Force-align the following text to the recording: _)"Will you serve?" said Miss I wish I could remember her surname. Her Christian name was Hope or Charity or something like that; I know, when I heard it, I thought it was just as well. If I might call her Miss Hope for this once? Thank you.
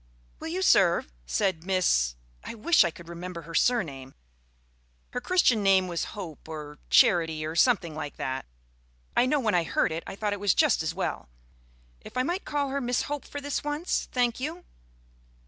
_)"Will 0.39 0.47
you 0.47 0.63
serve?" 0.63 1.13
said 1.27 1.63
Miss 1.63 2.15
I 2.43 2.55
wish 2.55 2.83
I 2.83 2.89
could 2.89 3.07
remember 3.07 3.43
her 3.43 3.53
surname. 3.53 4.15
Her 5.11 5.21
Christian 5.21 5.61
name 5.61 5.87
was 5.87 6.17
Hope 6.17 6.49
or 6.49 6.79
Charity 6.89 7.45
or 7.45 7.55
something 7.55 7.93
like 7.93 8.15
that; 8.15 8.47
I 9.15 9.27
know, 9.27 9.39
when 9.39 9.53
I 9.53 9.61
heard 9.63 9.91
it, 9.91 10.03
I 10.07 10.15
thought 10.15 10.33
it 10.33 10.39
was 10.39 10.55
just 10.55 10.81
as 10.81 10.95
well. 10.95 11.29
If 12.01 12.17
I 12.17 12.23
might 12.23 12.45
call 12.45 12.69
her 12.69 12.81
Miss 12.81 13.03
Hope 13.03 13.25
for 13.25 13.39
this 13.39 13.63
once? 13.63 14.09
Thank 14.11 14.39
you. 14.39 14.65